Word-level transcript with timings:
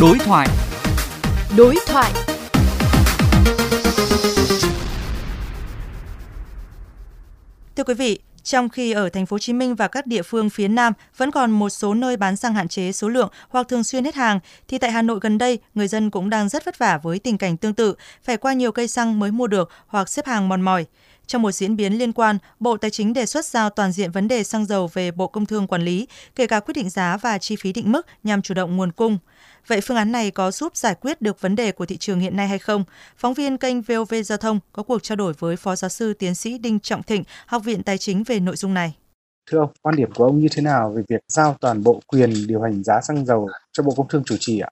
Đối 0.00 0.18
thoại. 0.18 0.48
Đối 1.56 1.76
thoại. 1.86 2.12
Thưa 7.76 7.84
quý 7.84 7.94
vị, 7.94 8.18
trong 8.42 8.68
khi 8.68 8.92
ở 8.92 9.08
thành 9.08 9.26
phố 9.26 9.34
Hồ 9.34 9.38
Chí 9.38 9.52
Minh 9.52 9.74
và 9.74 9.88
các 9.88 10.06
địa 10.06 10.22
phương 10.22 10.50
phía 10.50 10.68
Nam 10.68 10.92
vẫn 11.16 11.30
còn 11.30 11.50
một 11.50 11.68
số 11.68 11.94
nơi 11.94 12.16
bán 12.16 12.36
xăng 12.36 12.54
hạn 12.54 12.68
chế 12.68 12.92
số 12.92 13.08
lượng 13.08 13.30
hoặc 13.48 13.68
thường 13.68 13.84
xuyên 13.84 14.04
hết 14.04 14.14
hàng, 14.14 14.40
thì 14.68 14.78
tại 14.78 14.90
Hà 14.90 15.02
Nội 15.02 15.18
gần 15.22 15.38
đây, 15.38 15.58
người 15.74 15.88
dân 15.88 16.10
cũng 16.10 16.30
đang 16.30 16.48
rất 16.48 16.64
vất 16.64 16.78
vả 16.78 16.98
với 17.02 17.18
tình 17.18 17.38
cảnh 17.38 17.56
tương 17.56 17.74
tự, 17.74 17.94
phải 18.22 18.36
qua 18.36 18.52
nhiều 18.52 18.72
cây 18.72 18.88
xăng 18.88 19.18
mới 19.18 19.30
mua 19.30 19.46
được 19.46 19.70
hoặc 19.86 20.08
xếp 20.08 20.26
hàng 20.26 20.48
mòn 20.48 20.60
mỏi. 20.60 20.86
Trong 21.28 21.42
một 21.42 21.52
diễn 21.52 21.76
biến 21.76 21.98
liên 21.98 22.12
quan, 22.12 22.38
Bộ 22.60 22.76
Tài 22.76 22.90
chính 22.90 23.12
đề 23.12 23.26
xuất 23.26 23.44
giao 23.44 23.70
toàn 23.70 23.92
diện 23.92 24.10
vấn 24.10 24.28
đề 24.28 24.44
xăng 24.44 24.66
dầu 24.66 24.90
về 24.92 25.10
Bộ 25.10 25.26
Công 25.26 25.46
Thương 25.46 25.66
quản 25.66 25.82
lý, 25.82 26.08
kể 26.34 26.46
cả 26.46 26.60
quyết 26.60 26.72
định 26.74 26.90
giá 26.90 27.16
và 27.16 27.38
chi 27.38 27.56
phí 27.56 27.72
định 27.72 27.92
mức 27.92 28.06
nhằm 28.22 28.42
chủ 28.42 28.54
động 28.54 28.76
nguồn 28.76 28.92
cung. 28.92 29.18
Vậy 29.66 29.80
phương 29.80 29.96
án 29.96 30.12
này 30.12 30.30
có 30.30 30.50
giúp 30.50 30.76
giải 30.76 30.94
quyết 30.94 31.22
được 31.22 31.40
vấn 31.40 31.56
đề 31.56 31.72
của 31.72 31.86
thị 31.86 31.96
trường 31.96 32.20
hiện 32.20 32.36
nay 32.36 32.48
hay 32.48 32.58
không? 32.58 32.84
Phóng 33.16 33.34
viên 33.34 33.56
kênh 33.56 33.82
VOV 33.82 34.14
Giao 34.24 34.38
thông 34.38 34.60
có 34.72 34.82
cuộc 34.82 35.02
trao 35.02 35.16
đổi 35.16 35.32
với 35.32 35.56
Phó 35.56 35.76
Giáo 35.76 35.88
sư 35.88 36.14
Tiến 36.14 36.34
sĩ 36.34 36.58
Đinh 36.58 36.80
Trọng 36.80 37.02
Thịnh, 37.02 37.24
Học 37.46 37.64
viện 37.64 37.82
Tài 37.82 37.98
chính 37.98 38.22
về 38.24 38.40
nội 38.40 38.56
dung 38.56 38.74
này. 38.74 38.94
Thưa 39.50 39.58
ông, 39.58 39.70
quan 39.82 39.96
điểm 39.96 40.12
của 40.14 40.24
ông 40.24 40.40
như 40.40 40.48
thế 40.52 40.62
nào 40.62 40.92
về 40.96 41.02
việc 41.08 41.20
giao 41.28 41.56
toàn 41.60 41.82
bộ 41.82 42.00
quyền 42.06 42.46
điều 42.46 42.60
hành 42.60 42.84
giá 42.84 43.00
xăng 43.08 43.26
dầu 43.26 43.48
cho 43.72 43.82
Bộ 43.82 43.94
Công 43.96 44.08
Thương 44.08 44.22
chủ 44.24 44.36
trì 44.40 44.58
ạ? 44.60 44.68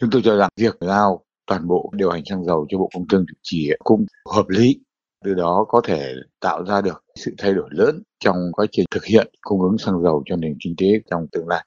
Chúng 0.00 0.10
tôi 0.10 0.22
cho 0.24 0.36
rằng 0.36 0.48
việc 0.56 0.76
giao 0.80 1.24
toàn 1.46 1.68
bộ 1.68 1.90
điều 1.94 2.10
hành 2.10 2.22
xăng 2.24 2.44
dầu 2.44 2.66
cho 2.68 2.78
Bộ 2.78 2.90
Công 2.94 3.08
Thương 3.08 3.24
chủ 3.28 3.34
trì 3.42 3.70
cũng 3.78 4.06
hợp 4.26 4.48
lý 4.48 4.80
từ 5.24 5.34
đó 5.34 5.64
có 5.68 5.80
thể 5.84 6.14
tạo 6.40 6.64
ra 6.64 6.80
được 6.80 7.04
sự 7.14 7.34
thay 7.38 7.54
đổi 7.54 7.68
lớn 7.70 8.02
trong 8.20 8.36
quá 8.52 8.66
trình 8.72 8.86
thực 8.90 9.04
hiện 9.04 9.28
cung 9.40 9.62
ứng 9.62 9.78
xăng 9.78 10.02
dầu 10.02 10.22
cho 10.26 10.36
nền 10.36 10.56
kinh 10.64 10.74
tế 10.78 10.86
trong 11.10 11.26
tương 11.32 11.48
lai. 11.48 11.64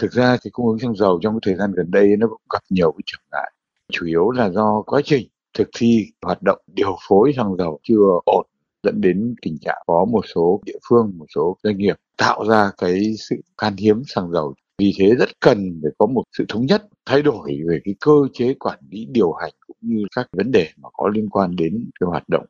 Thực 0.00 0.12
ra 0.12 0.36
thì 0.42 0.50
cung 0.50 0.66
ứng 0.66 0.78
xăng 0.78 0.96
dầu 0.96 1.18
trong 1.22 1.32
cái 1.34 1.40
thời 1.42 1.54
gian 1.54 1.72
gần 1.72 1.90
đây 1.90 2.08
nó 2.18 2.26
cũng 2.26 2.40
gặp 2.52 2.62
nhiều 2.70 2.92
cái 2.92 3.02
trở 3.06 3.18
ngại. 3.32 3.52
Chủ 3.92 4.06
yếu 4.06 4.30
là 4.30 4.50
do 4.50 4.82
quá 4.86 5.00
trình 5.04 5.28
thực 5.58 5.68
thi 5.78 6.06
hoạt 6.22 6.42
động 6.42 6.58
điều 6.66 6.96
phối 7.08 7.32
xăng 7.36 7.56
dầu 7.56 7.80
chưa 7.82 8.20
ổn 8.24 8.46
dẫn 8.82 9.00
đến 9.00 9.34
tình 9.42 9.58
trạng 9.60 9.82
có 9.86 10.04
một 10.04 10.24
số 10.34 10.60
địa 10.64 10.78
phương, 10.88 11.12
một 11.18 11.26
số 11.34 11.56
doanh 11.62 11.78
nghiệp 11.78 11.96
tạo 12.16 12.44
ra 12.48 12.70
cái 12.78 13.14
sự 13.28 13.36
khan 13.58 13.76
hiếm 13.76 14.02
xăng 14.06 14.32
dầu. 14.32 14.54
Vì 14.78 14.92
thế 14.98 15.14
rất 15.18 15.28
cần 15.40 15.80
phải 15.82 15.90
có 15.98 16.06
một 16.06 16.22
sự 16.38 16.44
thống 16.48 16.66
nhất, 16.66 16.82
thay 17.06 17.22
đổi 17.22 17.60
về 17.68 17.78
cái 17.84 17.94
cơ 18.00 18.12
chế 18.32 18.54
quản 18.54 18.78
lý 18.90 19.06
điều 19.10 19.32
hành 19.32 19.52
cũng 19.66 19.76
như 19.80 20.04
các 20.16 20.28
vấn 20.32 20.50
đề 20.50 20.68
mà 20.76 20.88
có 20.92 21.08
liên 21.08 21.28
quan 21.28 21.56
đến 21.56 21.90
cái 22.00 22.06
hoạt 22.06 22.28
động 22.28 22.46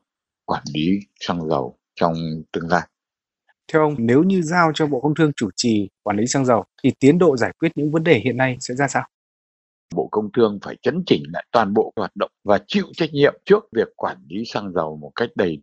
quản 0.47 0.63
lý 0.73 0.99
xăng 1.19 1.49
dầu 1.49 1.77
trong 1.95 2.13
tương 2.51 2.67
lai. 2.69 2.87
Theo 3.73 3.81
ông, 3.81 3.95
nếu 3.97 4.23
như 4.23 4.41
giao 4.41 4.71
cho 4.73 4.87
Bộ 4.87 5.01
Công 5.01 5.15
Thương 5.15 5.31
chủ 5.35 5.49
trì 5.55 5.89
quản 6.03 6.17
lý 6.17 6.27
xăng 6.27 6.45
dầu 6.45 6.63
thì 6.83 6.91
tiến 6.99 7.17
độ 7.17 7.37
giải 7.37 7.51
quyết 7.59 7.71
những 7.75 7.91
vấn 7.91 8.03
đề 8.03 8.19
hiện 8.19 8.37
nay 8.37 8.57
sẽ 8.59 8.75
ra 8.75 8.87
sao? 8.87 9.03
Bộ 9.95 10.07
Công 10.11 10.31
Thương 10.31 10.59
phải 10.63 10.75
chấn 10.81 11.03
chỉnh 11.05 11.23
lại 11.33 11.45
toàn 11.51 11.73
bộ 11.73 11.93
hoạt 11.95 12.11
động 12.15 12.31
và 12.43 12.59
chịu 12.67 12.85
trách 12.93 13.09
nhiệm 13.13 13.33
trước 13.45 13.67
việc 13.71 13.87
quản 13.95 14.17
lý 14.29 14.45
xăng 14.45 14.73
dầu 14.73 14.97
một 14.97 15.11
cách 15.15 15.29
đầy 15.35 15.61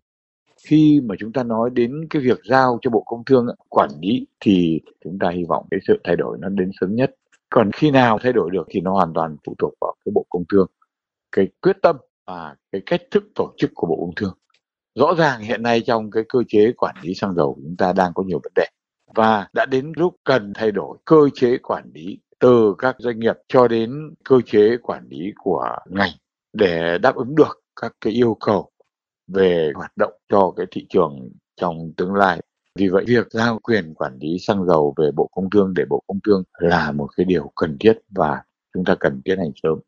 khi 0.68 1.00
mà 1.04 1.14
chúng 1.18 1.32
ta 1.32 1.42
nói 1.42 1.70
đến 1.72 2.06
cái 2.10 2.22
việc 2.22 2.38
giao 2.50 2.78
cho 2.82 2.90
Bộ 2.90 3.02
Công 3.06 3.24
Thương 3.24 3.46
quản 3.68 3.90
lý 4.00 4.26
thì 4.40 4.80
chúng 5.04 5.18
ta 5.18 5.30
hy 5.30 5.44
vọng 5.48 5.66
cái 5.70 5.80
sự 5.88 6.00
thay 6.04 6.16
đổi 6.16 6.38
nó 6.40 6.48
đến 6.48 6.70
sớm 6.80 6.94
nhất. 6.94 7.14
Còn 7.50 7.70
khi 7.72 7.90
nào 7.90 8.18
thay 8.22 8.32
đổi 8.32 8.50
được 8.50 8.66
thì 8.70 8.80
nó 8.80 8.92
hoàn 8.92 9.12
toàn 9.14 9.36
phụ 9.46 9.54
thuộc 9.58 9.74
vào 9.80 9.94
cái 10.04 10.12
Bộ 10.14 10.26
Công 10.30 10.44
Thương, 10.52 10.66
cái 11.32 11.48
quyết 11.62 11.76
tâm 11.82 11.96
và 12.26 12.56
cái 12.72 12.82
cách 12.86 13.02
thức 13.10 13.24
tổ 13.34 13.54
chức 13.56 13.70
của 13.74 13.86
Bộ 13.86 13.96
Công 14.00 14.14
Thương 14.16 14.34
rõ 14.94 15.14
ràng 15.18 15.40
hiện 15.40 15.62
nay 15.62 15.80
trong 15.86 16.10
cái 16.10 16.22
cơ 16.28 16.38
chế 16.48 16.72
quản 16.76 16.94
lý 17.02 17.14
xăng 17.14 17.34
dầu 17.34 17.54
của 17.54 17.60
chúng 17.64 17.76
ta 17.76 17.92
đang 17.92 18.12
có 18.14 18.22
nhiều 18.22 18.40
vấn 18.42 18.52
đề 18.54 18.66
và 19.14 19.48
đã 19.52 19.66
đến 19.66 19.92
lúc 19.96 20.16
cần 20.24 20.52
thay 20.54 20.70
đổi 20.70 20.98
cơ 21.04 21.28
chế 21.34 21.58
quản 21.58 21.90
lý 21.94 22.18
từ 22.40 22.74
các 22.78 22.96
doanh 22.98 23.18
nghiệp 23.18 23.36
cho 23.48 23.68
đến 23.68 24.14
cơ 24.24 24.40
chế 24.46 24.76
quản 24.82 25.06
lý 25.08 25.32
của 25.36 25.76
ngành 25.90 26.12
để 26.52 26.98
đáp 26.98 27.14
ứng 27.14 27.34
được 27.34 27.60
các 27.80 27.92
cái 28.00 28.12
yêu 28.12 28.36
cầu 28.40 28.70
về 29.26 29.72
hoạt 29.74 29.92
động 29.96 30.12
cho 30.32 30.52
cái 30.56 30.66
thị 30.70 30.86
trường 30.88 31.30
trong 31.60 31.92
tương 31.96 32.14
lai. 32.14 32.40
Vì 32.78 32.88
vậy, 32.88 33.04
việc 33.08 33.26
giao 33.30 33.58
quyền 33.58 33.94
quản 33.94 34.18
lý 34.20 34.38
xăng 34.38 34.66
dầu 34.66 34.94
về 34.96 35.10
Bộ 35.16 35.28
Công 35.32 35.50
Thương 35.50 35.74
để 35.76 35.84
Bộ 35.88 36.02
Công 36.06 36.18
Thương 36.26 36.42
là 36.58 36.92
một 36.92 37.08
cái 37.16 37.24
điều 37.24 37.52
cần 37.56 37.76
thiết 37.80 37.92
và 38.08 38.42
chúng 38.74 38.84
ta 38.84 38.94
cần 39.00 39.20
tiến 39.24 39.38
hành 39.38 39.52
sớm. 39.62 39.78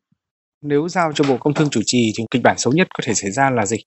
Nếu 0.61 0.87
giao 0.89 1.11
cho 1.13 1.25
Bộ 1.29 1.37
Công 1.39 1.53
Thương 1.53 1.69
chủ 1.69 1.81
trì 1.85 2.11
thì 2.17 2.23
kịch 2.31 2.43
bản 2.43 2.57
xấu 2.57 2.73
nhất 2.73 2.87
có 2.97 3.01
thể 3.05 3.13
xảy 3.13 3.31
ra 3.31 3.49
là 3.49 3.65
gì? 3.65 3.77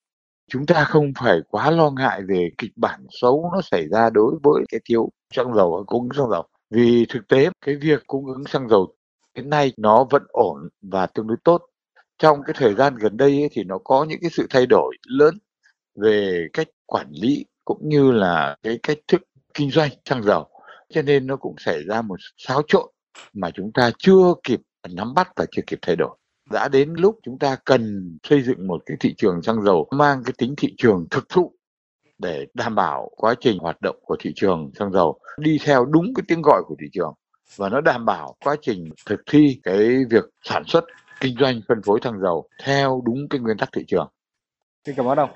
Chúng 0.51 0.67
ta 0.67 0.85
không 0.85 1.13
phải 1.21 1.41
quá 1.49 1.71
lo 1.71 1.91
ngại 1.91 2.23
về 2.29 2.51
kịch 2.59 2.73
bản 2.77 3.07
xấu 3.11 3.51
nó 3.55 3.61
xảy 3.61 3.89
ra 3.89 4.11
đối 4.11 4.35
với 4.43 4.65
cái 4.69 4.81
thiếu 4.85 5.11
xăng 5.35 5.55
dầu 5.55 5.85
cung 5.87 6.03
ứng 6.03 6.19
xăng 6.19 6.31
dầu. 6.31 6.47
Vì 6.71 7.07
thực 7.09 7.29
tế 7.29 7.51
cái 7.67 7.77
việc 7.77 8.07
cung 8.07 8.27
ứng 8.27 8.45
xăng 8.47 8.69
dầu 8.69 8.95
hiện 9.37 9.51
nay 9.51 9.73
nó 9.77 10.07
vẫn 10.11 10.23
ổn 10.29 10.69
và 10.83 11.07
tương 11.07 11.27
đối 11.27 11.37
tốt. 11.45 11.63
Trong 12.19 12.43
cái 12.47 12.55
thời 12.59 12.75
gian 12.75 12.97
gần 12.97 13.17
đây 13.17 13.31
ấy, 13.31 13.49
thì 13.53 13.65
nó 13.65 13.79
có 13.85 14.05
những 14.09 14.19
cái 14.23 14.31
sự 14.31 14.47
thay 14.51 14.67
đổi 14.67 14.97
lớn 15.09 15.39
về 15.95 16.47
cách 16.53 16.69
quản 16.87 17.07
lý 17.11 17.45
cũng 17.65 17.79
như 17.89 18.13
là 18.13 18.57
cái 18.63 18.79
cách 18.83 18.99
thức 19.09 19.23
kinh 19.55 19.71
doanh 19.71 19.91
xăng 20.05 20.23
dầu. 20.23 20.49
Cho 20.89 21.03
nên 21.03 21.27
nó 21.27 21.37
cũng 21.37 21.55
xảy 21.59 21.85
ra 21.85 22.03
một 22.03 22.17
xáo 22.37 22.63
trộn 22.69 22.91
mà 23.33 23.51
chúng 23.55 23.73
ta 23.73 23.91
chưa 23.99 24.35
kịp 24.43 24.61
nắm 24.91 25.15
bắt 25.15 25.29
và 25.37 25.47
chưa 25.53 25.63
kịp 25.67 25.79
thay 25.83 25.97
đổi 25.97 26.17
đã 26.51 26.69
đến 26.69 26.95
lúc 26.99 27.19
chúng 27.23 27.39
ta 27.39 27.57
cần 27.65 28.13
xây 28.23 28.43
dựng 28.43 28.67
một 28.67 28.83
cái 28.87 28.97
thị 29.01 29.15
trường 29.19 29.43
xăng 29.43 29.63
dầu 29.63 29.89
mang 29.91 30.23
cái 30.25 30.33
tính 30.39 30.55
thị 30.57 30.75
trường 30.79 31.07
thực 31.11 31.29
thụ 31.29 31.53
để 32.19 32.47
đảm 32.55 32.75
bảo 32.75 33.11
quá 33.17 33.35
trình 33.41 33.59
hoạt 33.59 33.81
động 33.81 33.97
của 34.03 34.17
thị 34.21 34.33
trường 34.37 34.71
xăng 34.79 34.93
dầu 34.93 35.21
đi 35.39 35.59
theo 35.65 35.85
đúng 35.85 36.15
cái 36.15 36.25
tiếng 36.29 36.43
gọi 36.43 36.63
của 36.67 36.75
thị 36.81 36.87
trường 36.93 37.15
và 37.57 37.69
nó 37.69 37.81
đảm 37.81 38.05
bảo 38.05 38.37
quá 38.45 38.57
trình 38.63 38.91
thực 39.07 39.21
thi 39.31 39.61
cái 39.63 40.05
việc 40.11 40.25
sản 40.43 40.63
xuất, 40.67 40.85
kinh 41.21 41.37
doanh, 41.41 41.61
phân 41.69 41.83
phối 41.83 42.01
xăng 42.05 42.21
dầu 42.21 42.49
theo 42.65 43.03
đúng 43.05 43.29
cái 43.31 43.41
nguyên 43.41 43.57
tắc 43.59 43.69
thị 43.73 43.85
trường. 43.89 44.09
Xin 44.87 44.95
cảm 44.97 45.07
ơn 45.07 45.19
ông. 45.19 45.31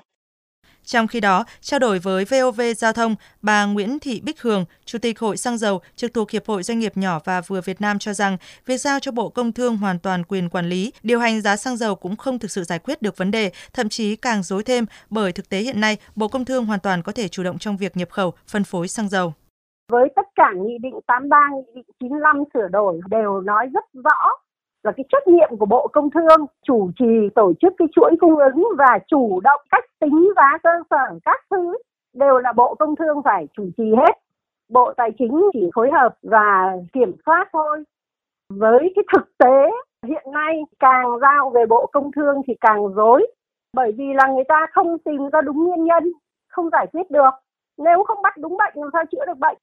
Trong 0.85 1.07
khi 1.07 1.19
đó, 1.19 1.45
trao 1.61 1.79
đổi 1.79 1.99
với 1.99 2.25
VOV 2.25 2.61
Giao 2.77 2.93
thông, 2.93 3.15
bà 3.41 3.65
Nguyễn 3.65 3.99
Thị 3.99 4.21
Bích 4.23 4.41
Hường, 4.41 4.65
Chủ 4.85 4.99
tịch 4.99 5.19
Hội 5.19 5.37
Xăng 5.37 5.57
dầu 5.57 5.81
trực 5.95 6.13
thuộc 6.13 6.31
Hiệp 6.31 6.45
hội 6.45 6.63
Doanh 6.63 6.79
nghiệp 6.79 6.97
nhỏ 6.97 7.19
và 7.25 7.41
vừa 7.41 7.61
Việt 7.61 7.81
Nam 7.81 7.99
cho 7.99 8.13
rằng, 8.13 8.37
việc 8.65 8.77
giao 8.77 8.99
cho 8.99 9.11
Bộ 9.11 9.29
Công 9.29 9.51
Thương 9.51 9.77
hoàn 9.77 9.99
toàn 9.99 10.23
quyền 10.23 10.49
quản 10.49 10.65
lý, 10.65 10.91
điều 11.03 11.19
hành 11.19 11.41
giá 11.41 11.55
xăng 11.55 11.77
dầu 11.77 11.95
cũng 11.95 12.15
không 12.15 12.39
thực 12.39 12.51
sự 12.51 12.63
giải 12.63 12.79
quyết 12.79 13.01
được 13.01 13.17
vấn 13.17 13.31
đề, 13.31 13.51
thậm 13.73 13.89
chí 13.89 14.15
càng 14.15 14.43
rối 14.43 14.63
thêm 14.63 14.85
bởi 15.09 15.31
thực 15.31 15.49
tế 15.49 15.59
hiện 15.59 15.81
nay, 15.81 15.97
Bộ 16.15 16.27
Công 16.27 16.45
Thương 16.45 16.65
hoàn 16.65 16.79
toàn 16.79 17.01
có 17.01 17.11
thể 17.11 17.27
chủ 17.27 17.43
động 17.43 17.57
trong 17.57 17.77
việc 17.77 17.97
nhập 17.97 18.09
khẩu, 18.11 18.33
phân 18.47 18.63
phối 18.63 18.87
xăng 18.87 19.09
dầu. 19.09 19.33
Với 19.91 20.09
tất 20.15 20.27
cả 20.35 20.49
Nghị 20.55 20.77
định 20.83 20.99
83, 21.07 21.37
Nghị 21.55 21.71
định 21.75 21.85
95 21.99 22.43
sửa 22.53 22.67
đổi 22.71 23.01
đều 23.09 23.41
nói 23.41 23.67
rất 23.73 23.83
rõ 23.93 24.44
là 24.85 24.91
cái 24.91 25.03
trách 25.11 25.27
nhiệm 25.27 25.57
của 25.59 25.65
Bộ 25.65 25.87
Công 25.87 26.09
Thương 26.09 26.45
chủ 26.63 26.89
trì 26.99 27.29
tổ 27.35 27.53
chức 27.61 27.73
cái 27.77 27.87
chuỗi 27.95 28.11
cung 28.19 28.37
ứng 28.37 28.63
và 28.77 28.99
chủ 29.07 29.39
động 29.43 29.61
cách 29.71 29.83
tính 29.99 30.33
giá 30.35 30.57
cơ 30.63 30.69
sở 30.89 31.19
các 31.25 31.39
thứ 31.51 31.77
đều 32.13 32.37
là 32.37 32.53
Bộ 32.53 32.75
Công 32.75 32.95
Thương 32.95 33.23
phải 33.23 33.47
chủ 33.53 33.63
trì 33.77 33.83
hết. 33.97 34.17
Bộ 34.69 34.93
Tài 34.97 35.11
chính 35.19 35.49
chỉ 35.53 35.69
phối 35.75 35.91
hợp 35.91 36.15
và 36.23 36.77
kiểm 36.93 37.11
soát 37.25 37.49
thôi. 37.53 37.83
Với 38.49 38.93
cái 38.95 39.03
thực 39.13 39.37
tế 39.37 39.71
hiện 40.07 40.23
nay 40.33 40.61
càng 40.79 41.05
giao 41.21 41.49
về 41.49 41.65
Bộ 41.65 41.89
Công 41.91 42.11
Thương 42.11 42.41
thì 42.47 42.53
càng 42.61 42.93
rối 42.93 43.27
bởi 43.73 43.91
vì 43.97 44.05
là 44.13 44.27
người 44.27 44.43
ta 44.47 44.67
không 44.71 44.97
tìm 44.99 45.29
ra 45.33 45.41
đúng 45.41 45.63
nguyên 45.63 45.83
nhân, 45.83 46.13
không 46.47 46.69
giải 46.69 46.87
quyết 46.93 47.11
được. 47.11 47.33
Nếu 47.77 48.03
không 48.03 48.21
bắt 48.21 48.37
đúng 48.37 48.57
bệnh 48.57 48.73
làm 48.75 48.89
sao 48.93 49.03
chữa 49.11 49.25
được 49.27 49.37
bệnh. 49.37 49.57